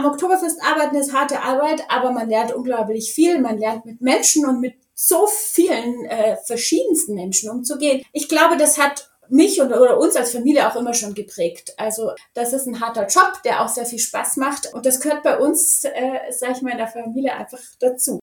[0.00, 3.38] am Oktoberfest arbeiten ist harte Arbeit, aber man lernt unglaublich viel.
[3.40, 8.02] Man lernt mit Menschen und mit so vielen äh, verschiedensten Menschen umzugehen.
[8.12, 11.74] Ich glaube, das hat mich und, oder uns als Familie auch immer schon geprägt.
[11.76, 15.22] Also das ist ein harter Job, der auch sehr viel Spaß macht und das gehört
[15.22, 18.18] bei uns, äh, sage ich mal, in der Familie einfach dazu.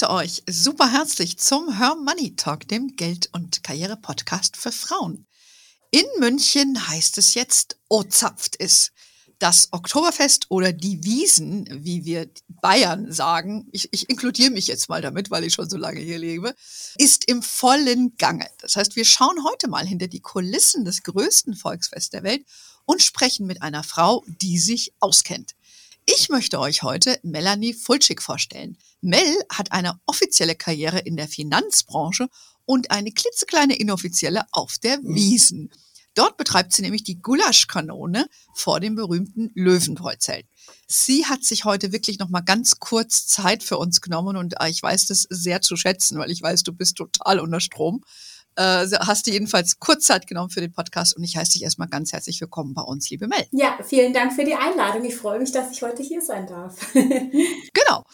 [0.00, 5.26] Begrüße euch super herzlich zum Her Money Talk, dem Geld- und Karriere-Podcast für Frauen.
[5.90, 8.92] In München heißt es jetzt, oh zapft ist
[9.38, 12.28] das Oktoberfest oder die Wiesen, wie wir
[12.60, 16.18] Bayern sagen, ich, ich inkludiere mich jetzt mal damit, weil ich schon so lange hier
[16.18, 16.54] lebe,
[16.98, 18.50] ist im vollen Gange.
[18.58, 22.44] Das heißt, wir schauen heute mal hinter die Kulissen des größten Volksfests der Welt
[22.84, 25.54] und sprechen mit einer Frau, die sich auskennt.
[26.08, 28.78] Ich möchte euch heute Melanie Fulschig vorstellen.
[29.00, 32.28] Mel hat eine offizielle Karriere in der Finanzbranche
[32.64, 35.72] und eine klitzekleine inoffizielle auf der Wiesen.
[36.14, 40.46] Dort betreibt sie nämlich die Gulaschkanone vor dem berühmten Löwenbräuzelt.
[40.86, 44.70] Sie hat sich heute wirklich noch mal ganz kurz Zeit für uns genommen und äh,
[44.70, 48.04] ich weiß das sehr zu schätzen, weil ich weiß, du bist total unter Strom.
[48.56, 51.88] Äh, hast du jedenfalls kurz Zeit genommen für den Podcast und ich heiße dich erstmal
[51.88, 53.44] ganz herzlich willkommen bei uns, liebe Mel.
[53.52, 55.04] Ja, vielen Dank für die Einladung.
[55.04, 56.74] Ich freue mich, dass ich heute hier sein darf.
[56.94, 58.04] genau.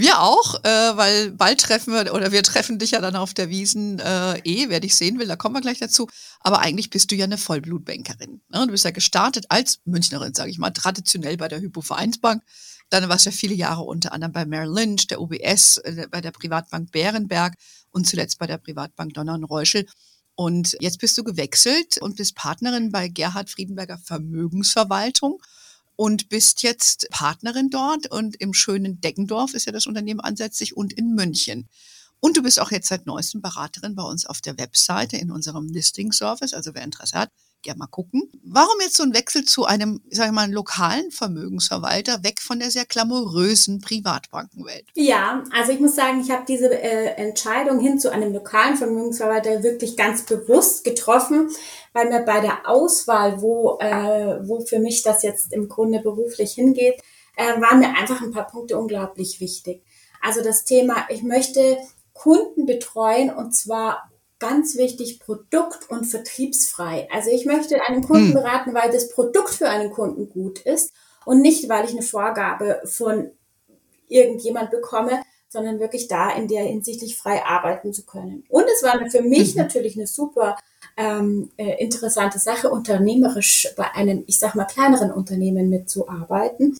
[0.00, 3.50] Wir auch, äh, weil bald treffen wir, oder wir treffen dich ja dann auf der
[3.50, 6.08] Wiesen äh, eh, wer dich sehen will, da kommen wir gleich dazu.
[6.40, 8.40] Aber eigentlich bist du ja eine Vollblutbankerin.
[8.48, 8.66] Ne?
[8.66, 12.42] Du bist ja gestartet als Münchnerin, sage ich mal, traditionell bei der Hypo-Vereinsbank.
[12.88, 16.22] Dann warst du ja viele Jahre unter anderem bei Merrill Lynch, der UBS, äh, bei
[16.22, 17.56] der Privatbank Bärenberg
[17.90, 19.86] und zuletzt bei der Privatbank Donner und Reuschel.
[20.34, 25.42] Und jetzt bist du gewechselt und bist Partnerin bei Gerhard Friedenberger Vermögensverwaltung
[26.00, 30.94] und bist jetzt Partnerin dort und im schönen Deggendorf ist ja das Unternehmen ansässig und
[30.94, 31.68] in München.
[32.20, 35.68] Und du bist auch jetzt seit neuestem Beraterin bei uns auf der Webseite in unserem
[35.68, 36.54] Listing Service.
[36.54, 37.30] Also wer Interesse hat,
[37.62, 38.30] gerne mal gucken.
[38.44, 42.70] Warum jetzt so ein Wechsel zu einem, ich sage mal, lokalen Vermögensverwalter, weg von der
[42.70, 44.86] sehr glamourösen Privatbankenwelt?
[44.94, 49.62] Ja, also ich muss sagen, ich habe diese äh, Entscheidung hin zu einem lokalen Vermögensverwalter
[49.62, 51.50] wirklich ganz bewusst getroffen,
[51.92, 56.52] weil mir bei der Auswahl, wo, äh, wo für mich das jetzt im Grunde beruflich
[56.52, 57.00] hingeht,
[57.36, 59.82] äh, waren mir einfach ein paar Punkte unglaublich wichtig.
[60.20, 61.78] Also das Thema, ich möchte
[62.12, 64.09] Kunden betreuen und zwar
[64.40, 67.06] ganz wichtig, produkt- und vertriebsfrei.
[67.12, 68.34] Also ich möchte einen Kunden hm.
[68.34, 70.92] beraten, weil das Produkt für einen Kunden gut ist
[71.24, 73.30] und nicht, weil ich eine Vorgabe von
[74.08, 78.44] irgendjemand bekomme, sondern wirklich da in der hinsichtlich frei arbeiten zu können.
[78.48, 79.62] Und es war für mich mhm.
[79.62, 80.56] natürlich eine super
[80.96, 86.76] ähm, äh, interessante Sache, unternehmerisch bei einem, ich sag mal, kleineren Unternehmen mitzuarbeiten.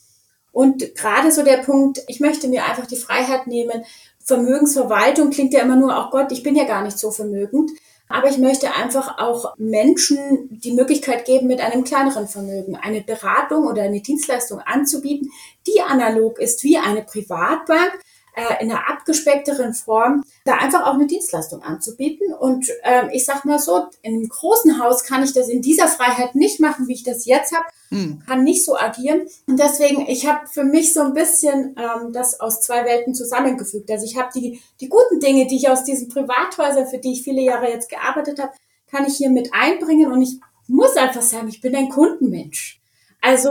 [0.53, 3.85] Und gerade so der Punkt, ich möchte mir einfach die Freiheit nehmen,
[4.31, 7.73] Vermögensverwaltung klingt ja immer nur, auch Gott, ich bin ja gar nicht so vermögend.
[8.09, 13.69] Aber ich möchte einfach auch Menschen die Möglichkeit geben, mit einem kleineren Vermögen eine Beratung
[13.69, 15.31] oder eine Dienstleistung anzubieten,
[15.67, 18.01] die analog ist wie eine Privatbank,
[18.35, 22.33] äh, in einer abgespeckteren Form, da einfach auch eine Dienstleistung anzubieten.
[22.33, 25.89] Und äh, ich sag mal so, in einem großen Haus kann ich das in dieser
[25.89, 28.23] Freiheit nicht machen, wie ich das jetzt habe, hm.
[28.27, 29.27] kann nicht so agieren.
[29.47, 33.91] Und deswegen, ich habe für mich so ein bisschen ähm, das aus zwei Welten zusammengefügt.
[33.91, 37.23] Also ich habe die, die guten Dinge, die ich aus diesen Privathäusern, für die ich
[37.23, 38.53] viele Jahre jetzt gearbeitet habe,
[38.91, 40.13] kann ich hier mit einbringen.
[40.13, 40.39] Und ich
[40.69, 42.81] muss einfach sagen, ich bin ein Kundenmensch.
[43.21, 43.51] Also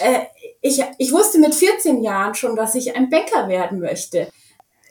[0.00, 0.20] äh,
[0.60, 4.30] ich, ich wusste mit 14 Jahren schon, dass ich ein Bäcker werden möchte.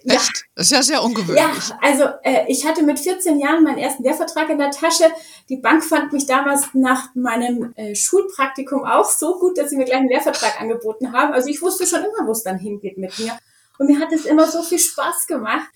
[0.04, 0.16] Ja.
[0.16, 0.46] Echt?
[0.56, 1.38] Das ist ja sehr ungewöhnlich.
[1.38, 5.06] Ja, also äh, ich hatte mit 14 Jahren meinen ersten Lehrvertrag in der Tasche.
[5.50, 9.86] Die Bank fand mich damals nach meinem äh, Schulpraktikum auch so gut, dass sie mir
[9.86, 11.34] gleich einen Lehrvertrag angeboten haben.
[11.34, 13.38] Also ich wusste schon immer, wo es dann hingeht mit mir.
[13.78, 15.68] Und mir hat es immer so viel Spaß gemacht.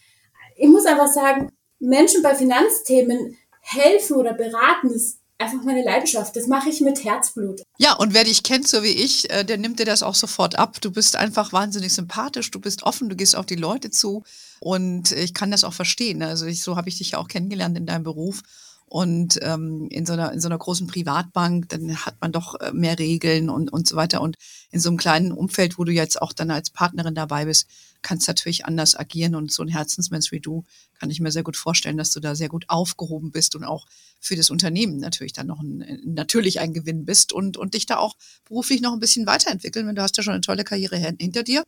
[0.55, 6.35] Ich muss einfach sagen, Menschen bei Finanzthemen helfen oder beraten, ist einfach meine Leidenschaft.
[6.35, 7.61] Das mache ich mit Herzblut.
[7.77, 10.57] Ja, und wer dich kennt, so wie ich, äh, der nimmt dir das auch sofort
[10.57, 10.79] ab.
[10.81, 14.23] Du bist einfach wahnsinnig sympathisch, du bist offen, du gehst auf die Leute zu.
[14.59, 16.23] Und ich kann das auch verstehen.
[16.23, 18.41] Also ich, so habe ich dich ja auch kennengelernt in deinem Beruf.
[18.85, 22.71] Und ähm, in, so einer, in so einer großen Privatbank, dann hat man doch äh,
[22.73, 24.21] mehr Regeln und, und so weiter.
[24.21, 24.37] Und
[24.71, 27.67] in so einem kleinen Umfeld, wo du jetzt auch dann als Partnerin dabei bist,
[28.03, 29.33] kannst du natürlich anders agieren.
[29.33, 30.63] Und so ein Herzensmensch wie du,
[30.99, 33.87] kann ich mir sehr gut vorstellen, dass du da sehr gut aufgehoben bist und auch
[34.19, 37.97] für das Unternehmen natürlich dann noch ein, natürlich ein Gewinn bist und, und dich da
[37.97, 38.15] auch
[38.45, 39.87] beruflich noch ein bisschen weiterentwickeln.
[39.87, 41.63] Wenn du hast ja schon eine tolle Karriere hinter dir.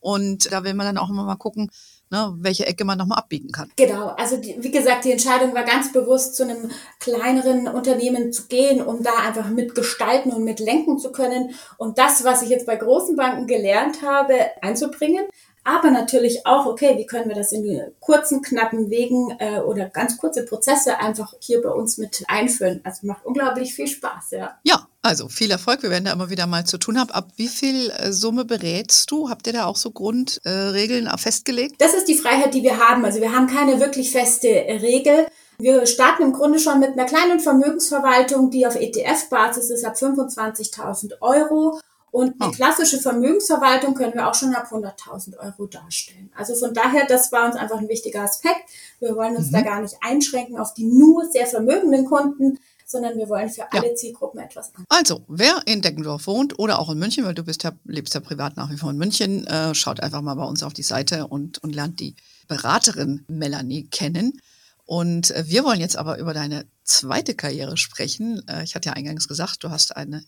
[0.00, 1.70] Und da will man dann auch immer mal gucken,
[2.10, 3.70] ne, welche Ecke man nochmal abbiegen kann.
[3.76, 8.46] Genau, also die, wie gesagt, die Entscheidung war ganz bewusst, zu einem kleineren Unternehmen zu
[8.46, 12.76] gehen, um da einfach mitgestalten und mitlenken zu können und das, was ich jetzt bei
[12.76, 15.26] großen Banken gelernt habe, einzubringen.
[15.68, 20.16] Aber natürlich auch, okay, wie können wir das in kurzen, knappen Wegen äh, oder ganz
[20.16, 22.80] kurze Prozesse einfach hier bei uns mit einführen.
[22.84, 24.58] Also macht unglaublich viel Spaß, ja.
[24.64, 25.82] Ja, also viel Erfolg.
[25.82, 27.10] Wir werden da immer wieder mal zu tun haben.
[27.10, 29.28] Ab wie viel äh, Summe berätst du?
[29.28, 31.76] Habt ihr da auch so Grundregeln äh, festgelegt?
[31.78, 33.04] Das ist die Freiheit, die wir haben.
[33.04, 35.26] Also wir haben keine wirklich feste äh, Regel.
[35.58, 41.20] Wir starten im Grunde schon mit einer kleinen Vermögensverwaltung, die auf ETF-Basis ist, ab 25.000
[41.20, 41.80] Euro.
[42.10, 42.50] Und die ah.
[42.50, 46.30] klassische Vermögensverwaltung können wir auch schon ab 100.000 Euro darstellen.
[46.34, 48.70] Also von daher, das war uns einfach ein wichtiger Aspekt.
[49.00, 49.52] Wir wollen uns mhm.
[49.52, 53.90] da gar nicht einschränken auf die nur sehr vermögenden Kunden, sondern wir wollen für alle
[53.90, 53.94] ja.
[53.94, 54.84] Zielgruppen etwas an.
[54.88, 58.20] Also, wer in Deckendorf wohnt oder auch in München, weil du bist ja, lebst ja
[58.20, 61.26] privat nach wie vor in München, äh, schaut einfach mal bei uns auf die Seite
[61.26, 62.16] und, und lernt die
[62.48, 64.40] Beraterin Melanie kennen.
[64.86, 68.42] Und äh, wir wollen jetzt aber über deine zweite Karriere sprechen.
[68.48, 70.24] Äh, ich hatte ja eingangs gesagt, du hast eine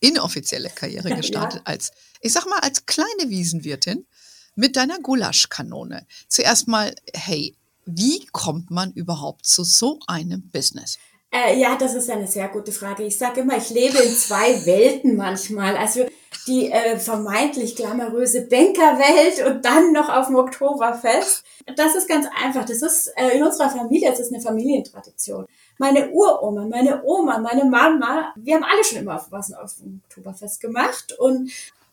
[0.00, 1.66] inoffizielle Karriere gestartet ja.
[1.66, 4.06] als, ich sag mal, als kleine Wiesenwirtin
[4.54, 6.06] mit deiner Gulaschkanone.
[6.28, 10.98] Zuerst mal, hey, wie kommt man überhaupt zu so einem Business?
[11.30, 13.04] Äh, ja, das ist eine sehr gute Frage.
[13.04, 15.76] Ich sage immer, ich lebe in zwei Welten manchmal.
[15.76, 16.06] Also
[16.46, 21.44] die äh, vermeintlich glamouröse Bankerwelt und dann noch auf dem Oktoberfest.
[21.76, 22.64] Das ist ganz einfach.
[22.64, 25.46] Das ist äh, in unserer Familie, das ist eine Familientradition
[25.78, 30.02] meine Uroma, meine Oma, meine Mama, wir haben alle schon immer auf was auf dem
[30.04, 31.50] Oktoberfest gemacht und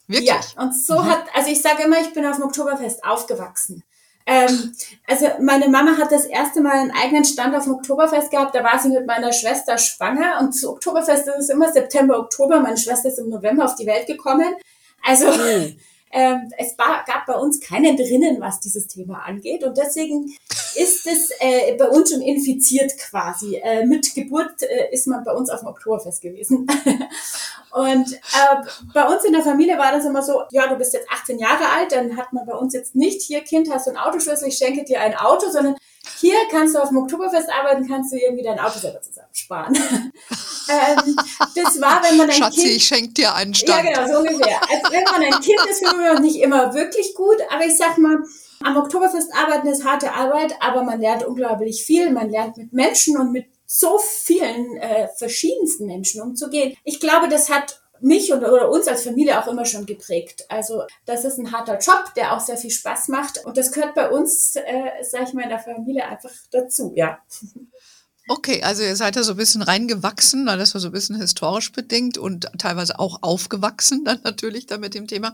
[0.08, 0.30] Wirklich?
[0.30, 1.06] Ja, und so mhm.
[1.06, 3.84] hat, also ich sage immer, ich bin auf dem Oktoberfest aufgewachsen.
[4.27, 4.74] Ähm,
[5.07, 8.63] also meine Mama hat das erste Mal einen eigenen Stand auf dem Oktoberfest gehabt, da
[8.63, 12.77] war sie mit meiner Schwester schwanger und zu Oktoberfest ist es immer September, Oktober, meine
[12.77, 14.56] Schwester ist im November auf die Welt gekommen.
[15.04, 15.77] Also mhm.
[16.15, 20.33] ähm, es gab bei uns keinen drinnen, was dieses Thema angeht und deswegen
[20.75, 23.57] ist es äh, bei uns schon infiziert quasi.
[23.57, 26.67] Äh, mit Geburt äh, ist man bei uns auf dem Oktoberfest gewesen.
[27.71, 31.09] und äh, bei uns in der Familie war das immer so, ja, du bist jetzt
[31.12, 34.00] 18 Jahre alt, dann hat man bei uns jetzt nicht, hier Kind, hast du einen
[34.00, 35.75] Autoschlüssel, ich schenke dir ein Auto, sondern
[36.19, 39.77] hier kannst du auf dem Oktoberfest arbeiten, kannst du irgendwie dein Auto selber zusammensparen.
[40.69, 41.15] ähm,
[41.56, 42.75] das war, wenn man ein Schatzi, Kind...
[42.75, 43.85] ich schenke dir einen Stand.
[43.85, 44.59] Ja, genau, so ungefähr.
[44.62, 47.97] Also wenn man ein Kind ist, findet man nicht immer wirklich gut, aber ich sag
[47.97, 48.17] mal,
[48.63, 52.12] am Oktoberfest arbeiten ist harte Arbeit, aber man lernt unglaublich viel.
[52.12, 56.75] Man lernt mit Menschen und mit so vielen äh, verschiedensten Menschen umzugehen.
[56.83, 60.45] Ich glaube, das hat mich und, oder uns als Familie auch immer schon geprägt.
[60.50, 63.95] Also das ist ein harter Job, der auch sehr viel Spaß macht und das gehört
[63.95, 67.19] bei uns, äh, sage ich mal, in der Familie einfach dazu, ja.
[68.27, 71.72] Okay, also ihr seid da so ein bisschen reingewachsen, das war so ein bisschen historisch
[71.72, 75.31] bedingt und teilweise auch aufgewachsen dann natürlich da mit dem Thema.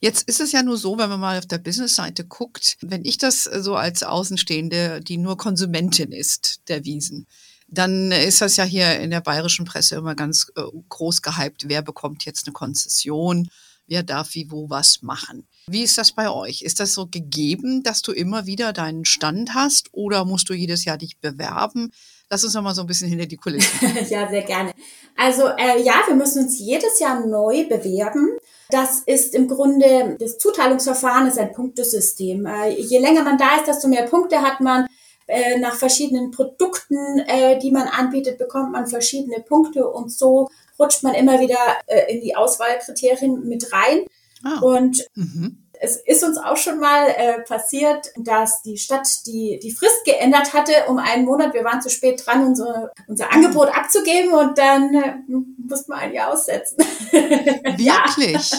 [0.00, 3.16] Jetzt ist es ja nur so, wenn man mal auf der Business-Seite guckt, wenn ich
[3.16, 7.26] das so als Außenstehende, die nur Konsumentin ist der Wiesen,
[7.68, 11.80] dann ist das ja hier in der bayerischen Presse immer ganz äh, groß gehypt, wer
[11.80, 13.48] bekommt jetzt eine Konzession,
[13.86, 15.46] wer darf wie wo was machen.
[15.66, 16.60] Wie ist das bei euch?
[16.60, 20.84] Ist das so gegeben, dass du immer wieder deinen Stand hast oder musst du jedes
[20.84, 21.90] Jahr dich bewerben?
[22.30, 23.96] Lass uns noch mal so ein bisschen hinter die Kulissen.
[24.08, 24.72] ja, sehr gerne.
[25.16, 28.38] Also äh, ja, wir müssen uns jedes Jahr neu bewerben.
[28.70, 32.46] Das ist im Grunde, das Zuteilungsverfahren ist ein Punktesystem.
[32.46, 34.86] Äh, je länger man da ist, desto mehr Punkte hat man.
[35.26, 41.02] Äh, nach verschiedenen Produkten, äh, die man anbietet, bekommt man verschiedene Punkte und so rutscht
[41.02, 41.56] man immer wieder
[41.86, 44.04] äh, in die Auswahlkriterien mit rein.
[44.42, 44.60] Ah.
[44.60, 49.70] Und mhm es ist uns auch schon mal äh, passiert, dass die Stadt die, die
[49.70, 51.54] Frist geändert hatte um einen Monat.
[51.54, 56.12] Wir waren zu spät dran, unser, unser Angebot abzugeben und dann äh, mussten wir ein
[56.12, 56.78] Jahr aussetzen.
[57.12, 58.52] Wirklich?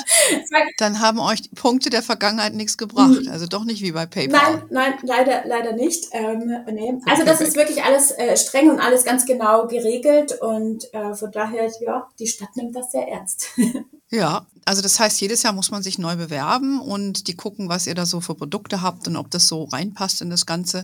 [0.77, 3.23] dann haben euch die Punkte der Vergangenheit nichts gebracht.
[3.23, 3.31] Mhm.
[3.31, 4.39] Also doch nicht wie bei PayPal.
[4.39, 6.09] Nein, nein, leider, leider nicht.
[6.11, 6.93] Ähm, nee.
[7.07, 11.31] Also das ist wirklich alles äh, streng und alles ganz genau geregelt und äh, von
[11.31, 13.47] daher, ja, die Stadt nimmt das sehr ernst.
[14.11, 17.87] Ja, also das heißt, jedes Jahr muss man sich neu bewerben und die gucken, was
[17.87, 20.83] ihr da so für Produkte habt und ob das so reinpasst in das Ganze.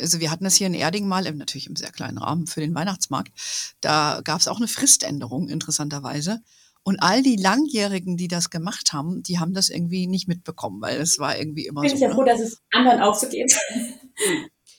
[0.00, 2.74] Also wir hatten das hier in Erding mal, natürlich im sehr kleinen Rahmen für den
[2.74, 3.32] Weihnachtsmarkt.
[3.80, 6.40] Da gab es auch eine Friständerung, interessanterweise.
[6.82, 10.98] Und all die Langjährigen, die das gemacht haben, die haben das irgendwie nicht mitbekommen, weil
[11.00, 11.96] es war irgendwie immer Bin so.
[11.96, 13.54] Ich bin ja froh, dass es anderen auch so geht.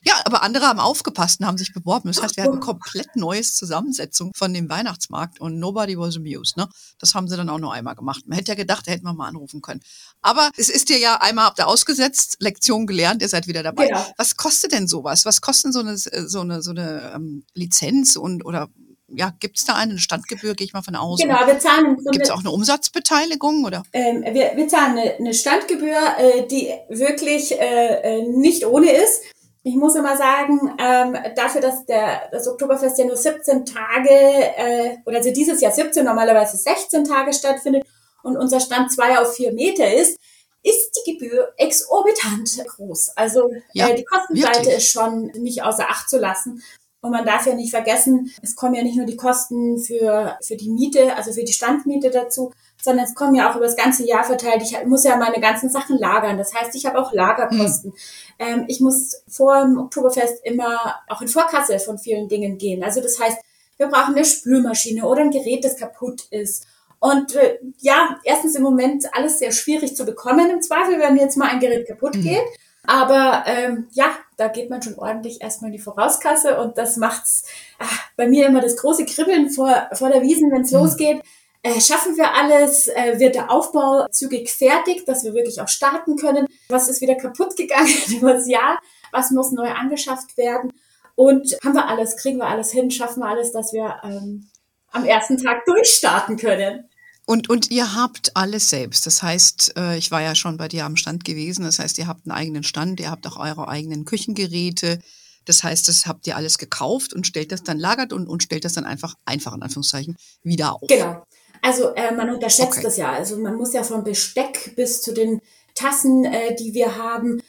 [0.03, 2.09] Ja, aber andere haben aufgepasst und haben sich beworben.
[2.09, 6.57] Das heißt, wir hatten komplett neues Zusammensetzung von dem Weihnachtsmarkt und nobody was amused.
[6.57, 6.67] Ne?
[6.99, 8.23] Das haben sie dann auch nur einmal gemacht.
[8.25, 9.81] Man hätte ja gedacht, da hätten wir mal anrufen können.
[10.21, 13.87] Aber es ist dir ja einmal habt ihr ausgesetzt, Lektion gelernt, ihr seid wieder dabei.
[13.87, 14.05] Genau.
[14.17, 15.25] Was kostet denn sowas?
[15.25, 18.69] Was kostet so eine, so eine, so eine ähm, Lizenz und oder
[19.13, 21.19] ja, gibt es da eine Standgebühr, gehe ich mal von aus?
[21.19, 22.11] Genau, wir zahlen Grunde.
[22.11, 23.83] Gibt es auch eine Umsatzbeteiligung oder?
[23.93, 29.21] Ähm, wir, wir zahlen eine, eine Standgebühr, äh, die wirklich äh, äh nicht ohne ist.
[29.63, 34.97] Ich muss immer sagen, ähm, dafür, dass der, das Oktoberfest ja nur 17 Tage, äh,
[35.05, 37.83] oder also dieses Jahr 17, normalerweise 16 Tage stattfindet
[38.23, 40.17] und unser Stand zwei auf vier Meter ist,
[40.63, 43.11] ist die Gebühr exorbitant groß.
[43.15, 44.77] Also ja, äh, die Kostenseite wirklich?
[44.77, 46.63] ist schon nicht außer Acht zu lassen.
[47.01, 50.55] Und man darf ja nicht vergessen, es kommen ja nicht nur die Kosten für, für
[50.55, 52.51] die Miete, also für die Standmiete dazu,
[52.81, 54.61] sondern es kommen ja auch über das ganze Jahr verteilt.
[54.61, 56.37] Ich muss ja meine ganzen Sachen lagern.
[56.37, 57.93] Das heißt, ich habe auch Lagerkosten.
[58.39, 58.65] Mhm.
[58.67, 62.83] Ich muss vor dem Oktoberfest immer auch in Vorkasse von vielen Dingen gehen.
[62.83, 63.37] Also das heißt,
[63.77, 66.65] wir brauchen eine Spülmaschine oder ein Gerät, das kaputt ist.
[66.99, 71.35] Und äh, ja, erstens im Moment alles sehr schwierig zu bekommen im Zweifel, wenn jetzt
[71.35, 72.21] mal ein Gerät kaputt mhm.
[72.21, 72.43] geht.
[72.85, 77.45] Aber ähm, ja, da geht man schon ordentlich erstmal in die Vorauskasse und das macht's
[77.79, 80.79] ach, bei mir immer das große Kribbeln vor, vor der Wiesen, wenn es mhm.
[80.79, 81.21] losgeht.
[81.63, 82.87] Äh, schaffen wir alles?
[82.87, 86.47] Äh, wird der Aufbau zügig fertig, dass wir wirklich auch starten können?
[86.69, 88.79] Was ist wieder kaputt gegangen über das Jahr?
[89.11, 90.71] Was muss neu angeschafft werden?
[91.15, 92.17] Und haben wir alles?
[92.17, 92.89] Kriegen wir alles hin?
[92.89, 94.49] Schaffen wir alles, dass wir ähm,
[94.91, 96.89] am ersten Tag durchstarten können?
[97.25, 99.05] Und, und ihr habt alles selbst.
[99.05, 101.63] Das heißt, äh, ich war ja schon bei dir am Stand gewesen.
[101.63, 104.99] Das heißt, ihr habt einen eigenen Stand, ihr habt auch eure eigenen Küchengeräte.
[105.45, 108.65] Das heißt, das habt ihr alles gekauft und stellt das dann, lagert und, und stellt
[108.65, 110.87] das dann einfach, einfach in Anführungszeichen, wieder auf.
[110.87, 111.23] Genau.
[111.61, 112.83] Also äh, man unterschätzt okay.
[112.83, 113.11] das ja.
[113.11, 115.41] Also man muss ja von Besteck bis zu den
[115.75, 117.41] Tassen, äh, die wir haben,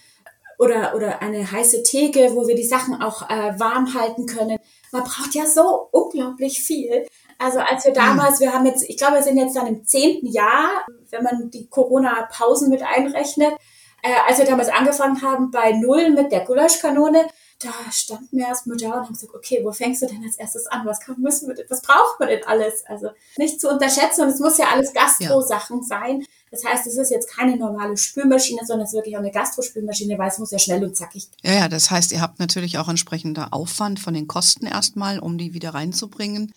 [0.62, 4.58] oder, oder eine heiße Theke, wo wir die Sachen auch äh, warm halten können.
[4.92, 7.06] Man braucht ja so unglaublich viel.
[7.38, 10.26] Also als wir damals, wir haben jetzt, ich glaube, wir sind jetzt dann im zehnten
[10.26, 13.54] Jahr, wenn man die Corona-Pausen mit einrechnet,
[14.02, 17.26] äh, als wir damals angefangen haben bei Null mit der Gulaschkanone,
[17.62, 20.66] da standen wir erstmal da und haben gesagt, okay, wo fängst du denn als erstes
[20.66, 20.86] an?
[20.86, 22.84] Was kann, müssen wir, was braucht man denn alles?
[22.86, 25.84] Also nicht zu unterschätzen und es muss ja alles Gastro-Sachen ja.
[25.84, 26.26] sein.
[26.50, 30.18] Das heißt, es ist jetzt keine normale Spülmaschine, sondern es ist wirklich auch eine Gastrospülmaschine,
[30.18, 31.28] weil es muss ja schnell und zackig.
[31.42, 35.38] Ja, ja, das heißt, ihr habt natürlich auch entsprechender Aufwand von den Kosten erstmal, um
[35.38, 36.52] die wieder reinzubringen.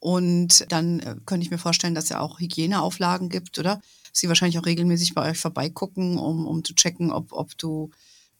[0.00, 3.80] Und dann äh, könnte ich mir vorstellen, dass es ja auch Hygieneauflagen gibt, oder?
[4.12, 7.90] Sie wahrscheinlich auch regelmäßig bei euch vorbeigucken, um, um zu checken, ob, ob du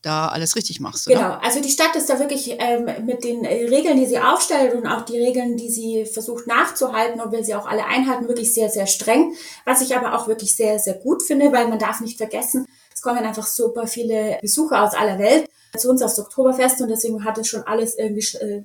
[0.05, 1.09] da alles richtig machst.
[1.09, 1.17] Oder?
[1.17, 4.75] Genau, also die Stadt ist da wirklich ähm, mit den äh, Regeln, die sie aufstellt
[4.75, 8.53] und auch die Regeln, die sie versucht nachzuhalten, und will sie auch alle einhalten, wirklich
[8.53, 9.35] sehr, sehr streng.
[9.65, 13.03] Was ich aber auch wirklich sehr, sehr gut finde, weil man darf nicht vergessen, es
[13.03, 17.39] kommen einfach super viele Besucher aus aller Welt zu uns aufs Oktoberfest und deswegen hat
[17.39, 18.63] es schon alles irgendwie äh,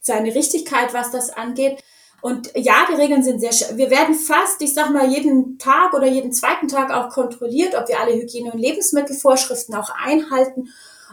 [0.00, 1.82] seine Richtigkeit, was das angeht.
[2.20, 6.06] Und ja, die Regeln sind sehr, wir werden fast, ich sag mal, jeden Tag oder
[6.06, 10.68] jeden zweiten Tag auch kontrolliert, ob wir alle Hygiene- und Lebensmittelvorschriften auch einhalten.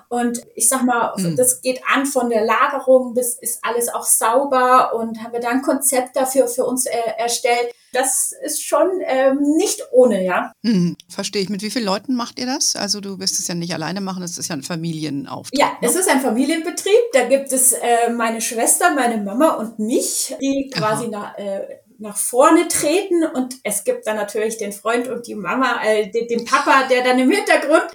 [0.09, 1.35] Und ich sag mal, mhm.
[1.35, 5.49] das geht an von der Lagerung bis ist alles auch sauber und haben wir da
[5.49, 7.73] ein Konzept dafür für uns äh, erstellt.
[7.93, 10.51] Das ist schon ähm, nicht ohne, ja.
[10.63, 11.49] Mhm, verstehe ich.
[11.49, 12.75] Mit wie vielen Leuten macht ihr das?
[12.75, 15.57] Also du wirst es ja nicht alleine machen, es ist ja ein Familienauftrag.
[15.57, 15.87] Ja, ne?
[15.87, 17.11] es ist ein Familienbetrieb.
[17.13, 21.61] Da gibt es äh, meine Schwester, meine Mama und mich, die quasi nach, äh,
[21.97, 26.27] nach vorne treten und es gibt dann natürlich den Freund und die Mama, äh, den,
[26.27, 27.85] den Papa, der dann im Hintergrund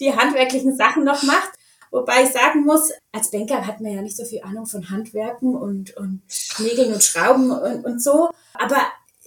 [0.00, 1.50] die handwerklichen Sachen noch macht.
[1.90, 5.54] Wobei ich sagen muss, als Banker hat man ja nicht so viel Ahnung von Handwerken
[5.54, 6.22] und, und
[6.58, 8.30] Nägeln und Schrauben und, und so.
[8.54, 8.78] Aber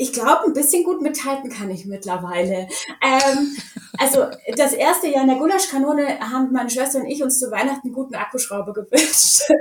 [0.02, 2.68] ich glaube, ein bisschen gut mithalten kann ich mittlerweile.
[3.02, 3.56] Ähm,
[4.00, 4.26] also
[4.56, 7.94] das erste Jahr in der Gulaschkanone haben meine Schwester und ich uns zu Weihnachten einen
[7.94, 9.42] guten Akkuschrauber gewünscht.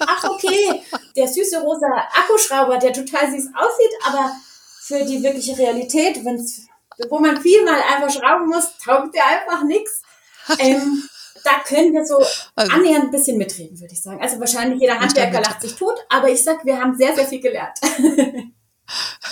[0.00, 0.82] Ach okay,
[1.16, 4.32] der süße rosa Akkuschrauber, der total süß aussieht, aber
[4.80, 6.66] für die wirkliche Realität, wenn's,
[7.08, 10.02] wo man viel mal einfach schrauben muss, taugt der einfach nichts.
[10.58, 11.08] Ähm,
[11.44, 12.16] da können wir so
[12.54, 14.20] also, annähernd ein bisschen mitreden, würde ich sagen.
[14.20, 17.40] Also wahrscheinlich jeder Handwerker lacht sich tot, aber ich sag, wir haben sehr, sehr viel
[17.40, 17.78] gelernt.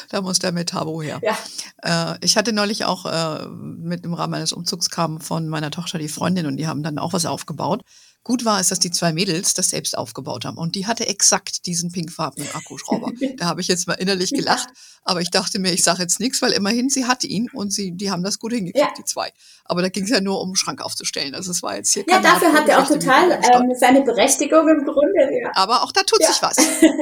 [0.08, 1.20] Da muss der Metabo her.
[1.22, 1.36] Ja.
[1.82, 5.98] Äh, ich hatte neulich auch äh, mit im Rahmen eines Umzugs kam von meiner Tochter
[5.98, 7.82] die Freundin und die haben dann auch was aufgebaut.
[8.22, 10.58] Gut war es, dass die zwei Mädels das selbst aufgebaut haben.
[10.58, 13.12] Und die hatte exakt diesen pinkfarbenen Akkuschrauber.
[13.38, 14.68] da habe ich jetzt mal innerlich gelacht.
[15.02, 17.92] Aber ich dachte mir, ich sage jetzt nichts, weil immerhin sie hatte ihn und sie,
[17.92, 18.92] die haben das gut hingekriegt, ja.
[18.96, 19.32] die zwei.
[19.64, 21.34] Aber da ging es ja nur um Schrank aufzustellen.
[21.34, 24.84] Also es war jetzt hier Ja, dafür hat er auch total ähm, seine Berechtigung im
[24.84, 25.40] Grunde.
[25.42, 25.52] Ja.
[25.54, 26.28] Aber auch da tut ja.
[26.28, 26.56] sich was.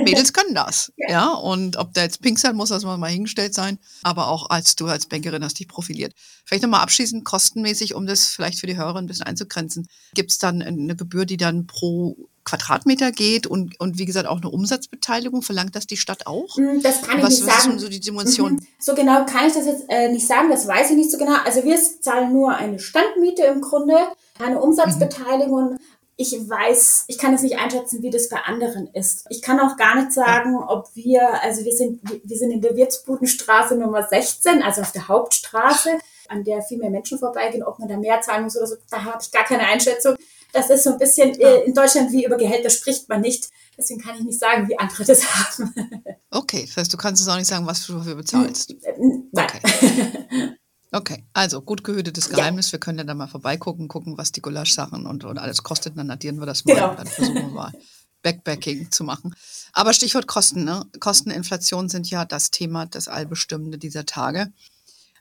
[0.05, 0.93] Mädels können das.
[0.99, 1.11] Ja.
[1.11, 1.33] ja.
[1.33, 3.79] Und ob da jetzt pink sein muss, das muss mal hingestellt sein.
[4.03, 6.13] Aber auch als du als Bankerin hast dich profiliert.
[6.45, 9.89] Vielleicht nochmal abschließend kostenmäßig, um das vielleicht für die Hörer ein bisschen einzugrenzen.
[10.15, 14.41] Gibt es dann eine Gebühr, die dann pro Quadratmeter geht und, und wie gesagt auch
[14.41, 15.43] eine Umsatzbeteiligung?
[15.43, 16.57] Verlangt das die Stadt auch?
[16.57, 17.77] Hm, das kann ich was, nicht was sagen.
[17.77, 18.53] Ist so die Dimension?
[18.55, 18.67] Mhm.
[18.79, 21.37] So genau kann ich das jetzt äh, nicht sagen, das weiß ich nicht so genau.
[21.45, 23.97] Also wir zahlen nur eine Standmiete im Grunde,
[24.39, 25.73] keine Umsatzbeteiligung.
[25.73, 25.79] Mhm.
[26.17, 29.27] Ich weiß, ich kann es nicht einschätzen, wie das bei anderen ist.
[29.29, 32.75] Ich kann auch gar nicht sagen, ob wir, also wir sind, wir sind in der
[32.75, 35.91] Wirtsbudenstraße Nummer 16, also auf der Hauptstraße
[36.29, 39.05] an der viel mehr Menschen vorbeigehen, ob man da mehr zahlen muss oder so, da
[39.05, 40.17] habe ich gar keine Einschätzung.
[40.59, 43.49] Das ist so ein bisschen äh, in Deutschland wie über Gehälter spricht man nicht.
[43.77, 45.75] Deswegen kann ich nicht sagen, wie andere das haben.
[46.31, 48.75] Okay, das heißt, du kannst es auch nicht sagen, was du dafür bezahlst.
[48.99, 49.29] Nein.
[49.33, 50.57] Okay.
[50.91, 52.69] Okay, also gut gehütetes Geheimnis.
[52.69, 52.73] Ja.
[52.73, 55.99] Wir können ja da mal vorbeigucken, gucken, was die Gulaschsachen und, und alles kostet.
[55.99, 56.91] Dann addieren wir das mal genau.
[56.91, 57.73] und dann versuchen wir mal
[58.23, 59.35] Backbacking zu machen.
[59.75, 60.65] Aber Stichwort Kosten.
[60.65, 60.87] Ne?
[60.99, 64.51] Kosteninflation sind ja das Thema, das Allbestimmende dieser Tage.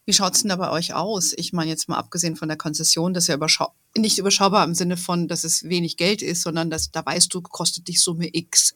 [0.06, 1.34] Wie schaut es denn da bei euch aus?
[1.36, 4.76] Ich meine jetzt mal abgesehen von der Konzession, das ist ja überschau nicht überschaubar im
[4.76, 8.30] Sinne von, dass es wenig Geld ist, sondern dass da weißt du, kostet dich Summe
[8.32, 8.74] X.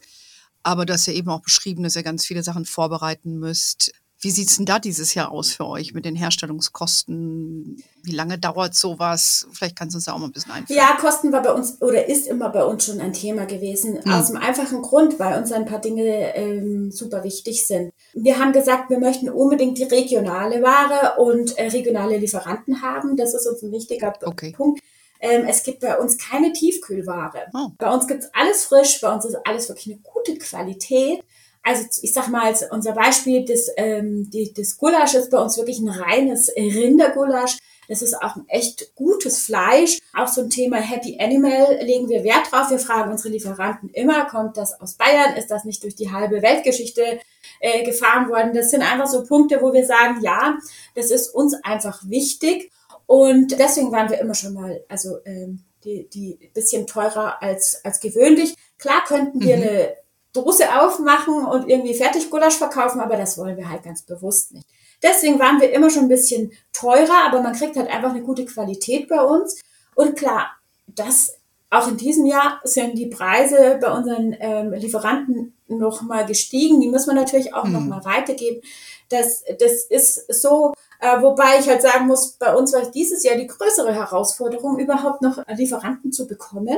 [0.63, 3.93] Aber du hast ja eben auch beschrieben, dass ihr ganz viele Sachen vorbereiten müsst.
[4.23, 7.83] Wie sieht's denn da dieses Jahr aus für euch mit den Herstellungskosten?
[8.03, 9.47] Wie lange dauert sowas?
[9.51, 10.77] Vielleicht kannst du uns da auch mal ein bisschen einführen.
[10.77, 13.97] Ja, Kosten war bei uns oder ist immer bei uns schon ein Thema gewesen.
[14.03, 14.11] Hm.
[14.11, 17.93] Aus dem einfachen Grund, weil uns ein paar Dinge ähm, super wichtig sind.
[18.13, 23.17] Wir haben gesagt, wir möchten unbedingt die regionale Ware und äh, regionale Lieferanten haben.
[23.17, 24.53] Das ist uns ein wichtiger okay.
[24.55, 24.81] Punkt.
[25.21, 27.47] Ähm, es gibt bei uns keine Tiefkühlware.
[27.53, 27.69] Oh.
[27.77, 31.23] Bei uns gibt's alles frisch, bei uns ist alles wirklich eine gute Qualität
[31.63, 35.79] also ich sag mal, unser Beispiel des, ähm, die, des Gulasch ist bei uns wirklich
[35.79, 37.57] ein reines Rindergulasch.
[37.87, 39.99] Das ist auch ein echt gutes Fleisch.
[40.13, 42.69] Auch so ein Thema Happy Animal legen wir Wert drauf.
[42.71, 45.35] Wir fragen unsere Lieferanten immer, kommt das aus Bayern?
[45.35, 47.19] Ist das nicht durch die halbe Weltgeschichte
[47.59, 48.53] äh, gefahren worden?
[48.53, 50.57] Das sind einfach so Punkte, wo wir sagen, ja,
[50.95, 52.71] das ist uns einfach wichtig.
[53.11, 57.99] Und deswegen waren wir immer schon mal, also ähm, die, die bisschen teurer als, als
[57.99, 58.55] gewöhnlich.
[58.77, 59.63] Klar könnten wir mhm.
[59.63, 59.93] eine
[60.31, 64.65] Dose aufmachen und irgendwie Fertiggulasch verkaufen, aber das wollen wir halt ganz bewusst nicht.
[65.03, 68.45] Deswegen waren wir immer schon ein bisschen teurer, aber man kriegt halt einfach eine gute
[68.45, 69.59] Qualität bei uns.
[69.95, 70.49] Und klar,
[70.87, 71.37] das
[71.69, 76.79] auch in diesem Jahr sind die Preise bei unseren ähm, Lieferanten nochmal gestiegen.
[76.79, 77.73] Die müssen wir natürlich auch mhm.
[77.73, 78.61] nochmal weitergeben.
[79.09, 83.35] Das, das ist so, äh, wobei ich halt sagen muss, bei uns war dieses Jahr
[83.35, 86.77] die größere Herausforderung, überhaupt noch Lieferanten zu bekommen.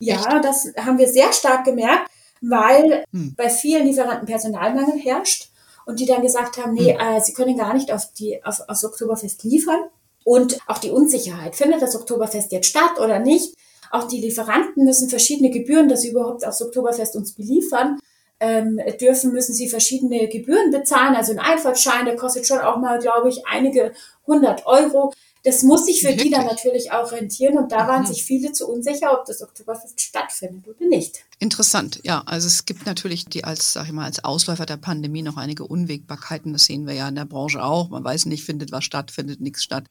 [0.00, 0.44] Ja, Echt?
[0.44, 2.10] das haben wir sehr stark gemerkt
[2.40, 3.34] weil hm.
[3.36, 5.50] bei vielen Lieferanten Personalmangel herrscht
[5.86, 7.00] und die dann gesagt haben, nee, hm.
[7.00, 9.80] äh, sie können gar nicht auf die auf, aufs Oktoberfest liefern
[10.24, 13.54] und auch die Unsicherheit, findet das Oktoberfest jetzt statt oder nicht?
[13.90, 17.98] Auch die Lieferanten müssen verschiedene Gebühren, dass sie überhaupt aufs Oktoberfest uns beliefern,
[18.40, 21.16] ähm, dürfen, müssen sie verschiedene Gebühren bezahlen.
[21.16, 23.92] Also ein Einfahrtschein, der kostet schon auch mal, glaube ich, einige
[24.26, 25.12] hundert Euro.
[25.44, 26.24] Das muss sich für Wirklich?
[26.24, 30.00] die dann natürlich auch rentieren und da waren sich viele zu unsicher, ob das Oktoberfest
[30.00, 31.24] stattfindet oder nicht.
[31.38, 32.22] Interessant, ja.
[32.26, 35.64] Also es gibt natürlich die als, sag ich mal, als Ausläufer der Pandemie noch einige
[35.64, 36.52] Unwägbarkeiten.
[36.52, 37.88] Das sehen wir ja in der Branche auch.
[37.88, 39.84] Man weiß nicht, findet was statt, findet nichts statt.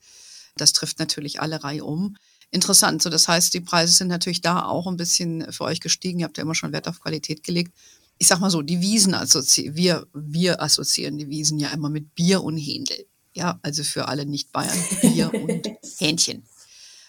[0.57, 2.17] Das trifft natürlich alle Reihe um.
[2.51, 3.01] Interessant.
[3.01, 6.19] So, das heißt, die Preise sind natürlich da auch ein bisschen für euch gestiegen.
[6.19, 7.71] Ihr habt ja immer schon Wert auf Qualität gelegt.
[8.19, 12.15] Ich sag mal so, die Wiesen assoziieren, wir, wir assoziieren die Wiesen ja immer mit
[12.15, 13.05] Bier und Händel.
[13.33, 15.67] Ja, also für alle Nicht-Bayern, Bier und
[15.99, 16.43] Hähnchen.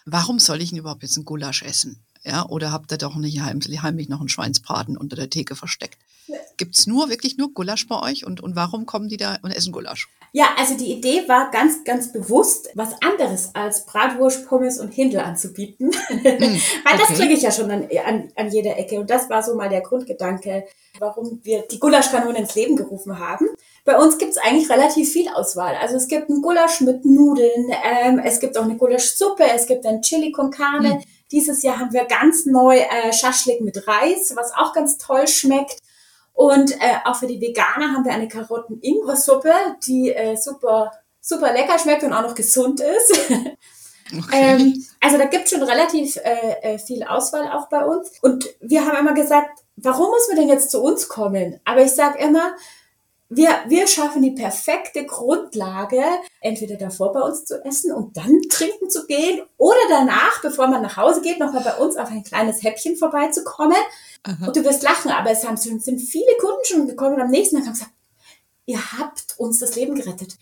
[0.05, 2.01] Warum soll ich denn überhaupt jetzt einen Gulasch essen?
[2.25, 5.99] Ja, oder habt ihr doch nicht heimlich noch einen Schweinsbraten unter der Theke versteckt?
[6.59, 8.27] Gibt es nur, wirklich nur Gulasch bei euch?
[8.27, 10.09] Und, und warum kommen die da und essen Gulasch?
[10.33, 15.21] Ja, also die Idee war ganz, ganz bewusst, was anderes als Bratwurst, Pommes und Hindel
[15.21, 15.89] anzubieten.
[15.89, 16.21] Mm,
[16.85, 19.01] Weil das kriege ich ja schon an, an, an jeder Ecke.
[19.01, 20.65] Und das war so mal der Grundgedanke,
[20.99, 23.47] warum wir die Gulaschkanone ins Leben gerufen haben.
[23.85, 25.75] Bei uns gibt es eigentlich relativ viel Auswahl.
[25.81, 29.87] Also es gibt einen Gulasch mit Nudeln, ähm, es gibt auch eine Gulaschsuppe, es gibt
[29.87, 30.97] ein Chili con Carne.
[30.97, 31.03] Mm.
[31.33, 35.79] Dieses Jahr haben wir ganz neu äh, Schaschlik mit Reis, was auch ganz toll schmeckt.
[36.39, 39.53] Und äh, auch für die Veganer haben wir eine Karotten-Ingwer-Suppe,
[39.85, 43.21] die äh, super, super lecker schmeckt und auch noch gesund ist.
[44.11, 44.57] Okay.
[44.57, 48.11] Ähm, also da gibt schon relativ äh, äh, viel Auswahl auch bei uns.
[48.23, 51.61] Und wir haben immer gesagt, warum muss man denn jetzt zu uns kommen?
[51.67, 52.57] Aber ich sage immer,
[53.31, 56.03] wir, wir schaffen die perfekte Grundlage,
[56.41, 60.81] entweder davor bei uns zu essen und dann trinken zu gehen oder danach, bevor man
[60.81, 63.77] nach Hause geht, nochmal bei uns auf ein kleines Häppchen vorbeizukommen.
[64.23, 64.47] Aha.
[64.47, 67.57] Und du wirst lachen, aber es haben, sind viele Kunden schon gekommen und am nächsten
[67.57, 67.93] Tag haben gesagt,
[68.65, 70.37] ihr habt uns das Leben gerettet.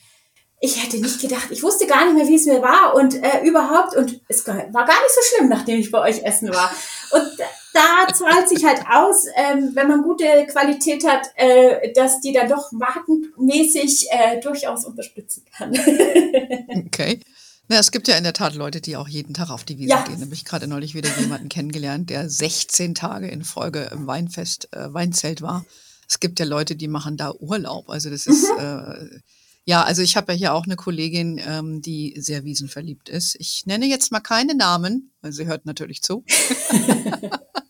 [0.61, 3.43] Ich hätte nicht gedacht, ich wusste gar nicht mehr, wie es mir war und äh,
[3.45, 6.71] überhaupt und es war gar nicht so schlimm, nachdem ich bei euch essen war.
[7.11, 7.31] Und
[7.77, 12.49] da zahlt sich halt aus, ähm, wenn man gute Qualität hat, äh, dass die dann
[12.49, 15.73] doch markenmäßig äh, durchaus unterstützen kann.
[16.87, 17.21] okay.
[17.69, 19.91] Na, es gibt ja in der Tat Leute, die auch jeden Tag auf die Wiese
[19.91, 20.05] ja.
[20.05, 20.17] gehen.
[20.19, 24.73] Da habe ich gerade neulich wieder jemanden kennengelernt, der 16 Tage in Folge im Weinfest,
[24.73, 25.65] äh, Weinzelt war.
[26.09, 27.91] Es gibt ja Leute, die machen da Urlaub.
[27.91, 28.59] Also das ist mhm.
[28.59, 29.21] äh,
[29.69, 33.35] ja, also ich habe ja hier auch eine Kollegin, ähm, die sehr wiesenverliebt ist.
[33.41, 36.25] Ich nenne jetzt mal keine Namen, weil sie hört natürlich zu.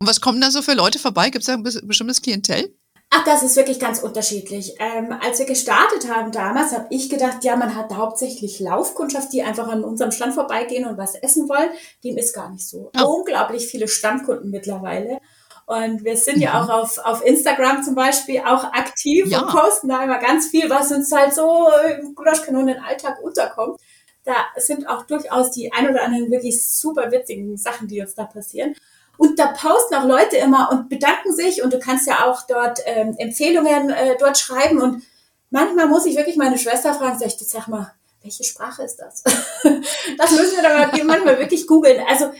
[0.00, 1.30] Und was kommen da so für Leute vorbei?
[1.30, 2.76] Gibt es da ein bestimmtes Klientel?
[3.10, 4.74] Ach, das ist wirklich ganz unterschiedlich.
[4.80, 9.42] Ähm, als wir gestartet haben damals, habe ich gedacht, ja, man hat hauptsächlich Laufkundschaft, die
[9.42, 11.70] einfach an unserem Stand vorbeigehen und was essen wollen.
[12.02, 12.90] Dem ist gar nicht so.
[13.00, 13.18] Oh.
[13.18, 15.20] Unglaublich viele Stammkunden mittlerweile.
[15.66, 16.42] Und wir sind mhm.
[16.42, 19.42] ja auch auf, auf Instagram zum Beispiel auch aktiv ja.
[19.42, 23.80] und posten da immer ganz viel, was uns halt so im Gulaschkanonen-Alltag unterkommt.
[24.24, 28.24] Da sind auch durchaus die ein oder anderen wirklich super witzigen Sachen, die uns da
[28.24, 28.74] passieren.
[29.16, 32.80] Und da posten auch Leute immer und bedanken sich und du kannst ja auch dort
[32.84, 35.02] ähm, Empfehlungen äh, dort schreiben und
[35.50, 39.22] manchmal muss ich wirklich meine Schwester fragen, sag ich, sag mal, welche Sprache ist das?
[40.18, 42.02] das müssen wir dann mal manchmal wirklich googeln.
[42.08, 42.30] Also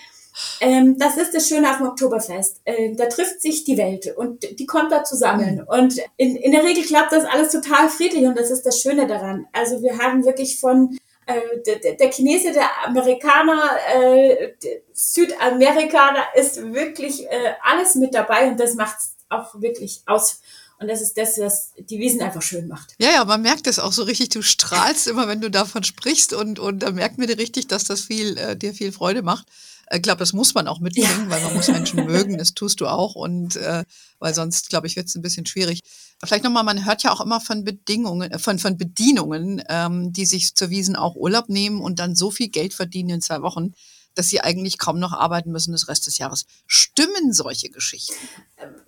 [0.61, 2.61] ähm, das ist das Schöne auf dem Oktoberfest.
[2.65, 5.57] Äh, da trifft sich die Welt und die kommt da zusammen.
[5.57, 5.65] Mhm.
[5.69, 9.07] Und in, in der Regel klappt das alles total friedlich und das ist das Schöne
[9.07, 9.47] daran.
[9.53, 14.53] Also wir haben wirklich von äh, der, der Chinese, der Amerikaner, äh,
[14.93, 18.97] Südamerika, da ist wirklich äh, alles mit dabei und das macht
[19.29, 20.41] auch wirklich aus.
[20.79, 22.95] Und das ist das, was die Wiesen einfach schön macht.
[22.99, 24.31] Ja, ja, man merkt es auch so richtig.
[24.31, 27.85] Du strahlst immer, wenn du davon sprichst und, und da merkt man dir richtig, dass
[27.85, 29.47] das viel, äh, dir viel Freude macht.
[29.93, 31.31] Ich glaube, das muss man auch mitbringen, ja.
[31.31, 32.39] weil man muss Menschen mögen.
[32.39, 33.15] Das tust du auch.
[33.15, 33.85] Und äh,
[34.19, 35.81] weil sonst, glaube ich, wird es ein bisschen schwierig.
[36.25, 40.27] Vielleicht nochmal, man hört ja auch immer von Bedingungen, äh, von, von Bedienungen, ähm, die
[40.27, 43.75] sich zur Wiesen auch Urlaub nehmen und dann so viel Geld verdienen in zwei Wochen,
[44.15, 46.47] dass sie eigentlich kaum noch arbeiten müssen das Rest des Jahres.
[46.67, 48.15] Stimmen solche Geschichten?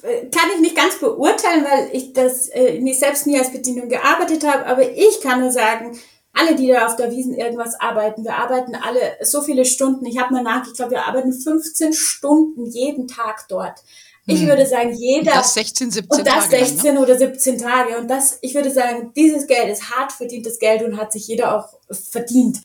[0.03, 3.89] Äh, kann ich nicht ganz beurteilen, weil ich das äh, nicht, selbst nie als Bedienung
[3.89, 5.99] gearbeitet habe, aber ich kann nur sagen,
[6.33, 10.05] alle, die da auf der Wiesen irgendwas arbeiten, wir arbeiten alle so viele Stunden.
[10.05, 13.83] Ich habe mal nach, ich glaube, wir arbeiten 15 Stunden jeden Tag dort.
[14.27, 14.49] Ich hm.
[14.49, 15.33] würde sagen, jeder.
[15.33, 17.01] Und das 16, 17 Und das 16 dann, ne?
[17.01, 17.97] oder 17 Tage.
[17.97, 21.57] Und das, ich würde sagen, dieses Geld ist hart verdientes Geld und hat sich jeder
[21.57, 22.59] auch verdient.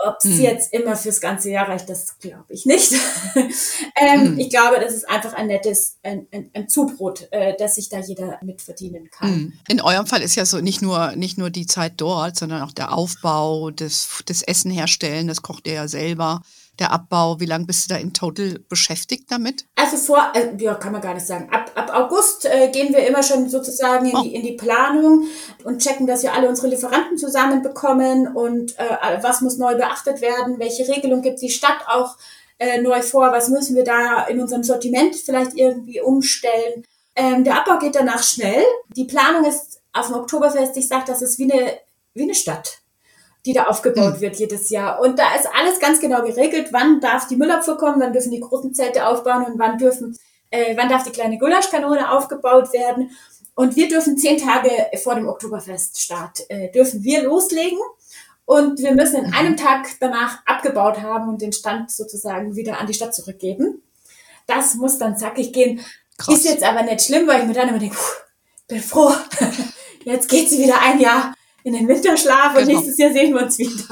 [0.00, 0.40] Ob es hm.
[0.40, 2.92] jetzt immer fürs ganze Jahr reicht, das glaube ich nicht.
[3.34, 4.38] ähm, hm.
[4.38, 7.98] Ich glaube, das ist einfach ein nettes, ein, ein, ein Zubrot, äh, dass sich da
[7.98, 9.28] jeder mit verdienen kann.
[9.28, 9.52] Hm.
[9.66, 12.72] In eurem Fall ist ja so nicht nur, nicht nur die Zeit dort, sondern auch
[12.72, 16.42] der Aufbau, das, das Essen herstellen, das kocht ihr ja selber
[16.78, 17.40] der Abbau?
[17.40, 19.66] Wie lange bist du da in total beschäftigt damit?
[19.76, 21.48] Also vor, äh, ja, kann man gar nicht sagen.
[21.50, 24.22] Ab, ab August äh, gehen wir immer schon sozusagen in, oh.
[24.22, 25.24] die, in die Planung
[25.64, 30.58] und checken, dass wir alle unsere Lieferanten zusammenbekommen und äh, was muss neu beachtet werden,
[30.58, 32.16] welche Regelung gibt die Stadt auch
[32.58, 36.84] äh, neu vor, was müssen wir da in unserem Sortiment vielleicht irgendwie umstellen.
[37.14, 38.62] Ähm, der Abbau geht danach schnell.
[38.96, 41.72] Die Planung ist auf dem Oktoberfest, ich sage, das ist wie eine,
[42.14, 42.80] wie eine Stadt
[43.46, 44.20] die da aufgebaut mhm.
[44.20, 45.00] wird jedes Jahr.
[45.00, 48.40] Und da ist alles ganz genau geregelt, wann darf die Müllabfuhr kommen, wann dürfen die
[48.40, 50.16] großen Zelte aufbauen und wann dürfen,
[50.50, 53.10] äh, wann darf die kleine Gulaschkanone aufgebaut werden.
[53.54, 54.70] Und wir dürfen zehn Tage
[55.02, 57.78] vor dem Oktoberfeststart äh, dürfen wir loslegen.
[58.44, 59.34] Und wir müssen in mhm.
[59.34, 63.82] einem Tag danach abgebaut haben und den Stand sozusagen wieder an die Stadt zurückgeben.
[64.46, 65.84] Das muss dann zackig gehen.
[66.16, 66.36] Krass.
[66.36, 68.22] Ist jetzt aber nicht schlimm, weil ich mir dann immer denke, puh,
[68.66, 69.12] bin froh,
[70.04, 72.60] jetzt geht sie wieder ein Jahr in den Winterschlaf genau.
[72.60, 73.84] und nächstes Jahr sehen wir uns wieder.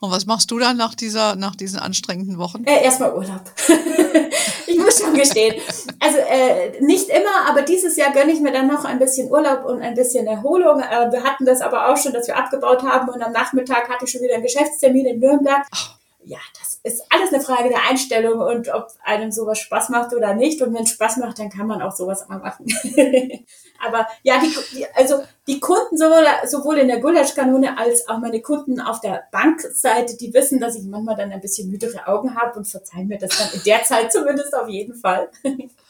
[0.00, 2.64] Und was machst du dann nach dieser, nach diesen anstrengenden Wochen?
[2.64, 3.42] Äh, erstmal Urlaub.
[4.66, 5.56] ich muss schon gestehen.
[5.98, 9.66] Also äh, nicht immer, aber dieses Jahr gönne ich mir dann noch ein bisschen Urlaub
[9.66, 10.80] und ein bisschen Erholung.
[10.80, 14.06] Äh, wir hatten das aber auch schon, dass wir abgebaut haben und am Nachmittag hatte
[14.06, 15.66] ich schon wieder einen Geschäftstermin in Nürnberg.
[15.70, 20.12] Ach ja, das ist alles eine Frage der Einstellung und ob einem sowas Spaß macht
[20.12, 20.60] oder nicht.
[20.60, 22.66] Und wenn es Spaß macht, dann kann man auch sowas mal machen.
[23.80, 28.80] Aber ja, die, also die Kunden sowohl, sowohl in der Gulaschkanone als auch meine Kunden
[28.80, 32.66] auf der Bankseite, die wissen, dass ich manchmal dann ein bisschen müdere Augen habe und
[32.66, 35.30] verzeihen mir das dann in der Zeit zumindest auf jeden Fall.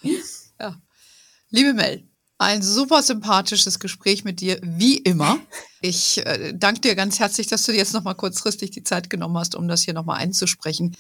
[0.02, 0.74] ja.
[1.50, 2.04] Liebe Mel,
[2.40, 5.38] ein super sympathisches Gespräch mit dir, wie immer.
[5.83, 9.37] Ich äh, danke dir ganz herzlich, dass du dir jetzt nochmal kurzfristig die Zeit genommen
[9.37, 10.96] hast, um das hier nochmal einzusprechen.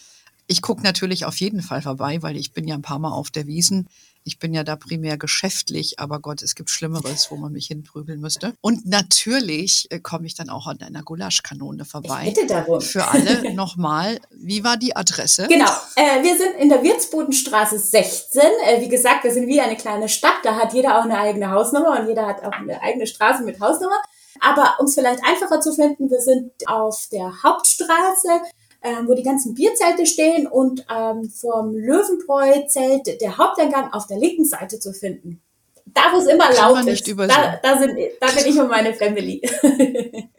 [0.50, 3.30] Ich gucke natürlich auf jeden Fall vorbei, weil ich bin ja ein paar Mal auf
[3.30, 3.88] der Wiesen.
[4.24, 8.20] Ich bin ja da primär geschäftlich, aber Gott, es gibt Schlimmeres, wo man mich hinprügeln
[8.20, 8.52] müsste.
[8.60, 12.24] Und natürlich äh, komme ich dann auch an einer Gulaschkanone vorbei.
[12.26, 12.80] Ich bitte darum.
[12.80, 15.46] Für alle nochmal, wie war die Adresse?
[15.46, 18.42] Genau, äh, wir sind in der Wirtsbodenstraße 16.
[18.66, 20.40] Äh, wie gesagt, wir sind wie eine kleine Stadt.
[20.42, 23.60] Da hat jeder auch eine eigene Hausnummer und jeder hat auch eine eigene Straße mit
[23.60, 24.02] Hausnummer.
[24.40, 28.42] Aber um es vielleicht einfacher zu finden, wir sind auf der Hauptstraße
[28.82, 34.44] ähm, wo die ganzen Bierzelte stehen und ähm, vom Löwenbräu-Zelt der Haupteingang auf der linken
[34.44, 35.42] Seite zu finden.
[35.86, 39.42] Da, wo es immer laut ist, da, da, sind, da bin ich und meine Family.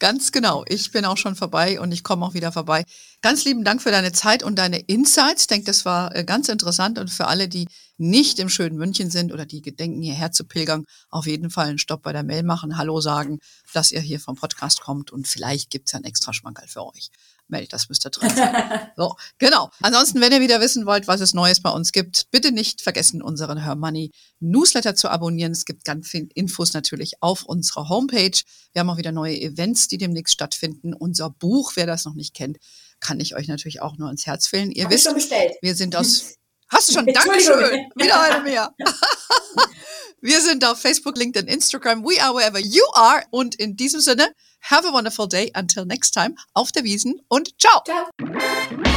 [0.00, 0.64] Ganz genau.
[0.68, 2.84] Ich bin auch schon vorbei und ich komme auch wieder vorbei.
[3.20, 5.42] Ganz lieben Dank für deine Zeit und deine Insights.
[5.42, 9.10] Ich denke, das war äh, ganz interessant und für alle, die nicht im schönen München
[9.10, 12.44] sind oder die gedenken, hierher zu pilgern, auf jeden Fall einen Stopp bei der Mail
[12.44, 13.40] machen, Hallo sagen,
[13.72, 17.10] dass ihr hier vom Podcast kommt und vielleicht gibt's ja einen extra Schmankerl für euch.
[17.48, 18.90] Meld, das müsste drin sein.
[18.96, 19.70] so, genau.
[19.80, 23.22] Ansonsten, wenn ihr wieder wissen wollt, was es Neues bei uns gibt, bitte nicht vergessen,
[23.22, 25.52] unseren Her Money Newsletter zu abonnieren.
[25.52, 28.38] Es gibt ganz viele Infos natürlich auf unserer Homepage.
[28.72, 30.94] Wir haben auch wieder neue Events, die demnächst stattfinden.
[30.94, 32.58] Unser Buch, wer das noch nicht kennt,
[33.00, 34.70] kann ich euch natürlich auch nur ans Herz füllen.
[34.70, 36.34] Ihr Hab wisst, wir sind aus
[36.70, 37.06] Hast du schon?
[37.06, 37.86] Dankeschön.
[37.94, 38.74] Wieder eine mehr.
[40.20, 42.02] Wir sind auf Facebook, LinkedIn, Instagram.
[42.02, 43.22] We are wherever you are.
[43.30, 45.50] Und in diesem Sinne, have a wonderful day.
[45.54, 46.34] Until next time.
[46.54, 47.82] Auf der Wiesen und ciao.
[47.84, 48.87] Ciao.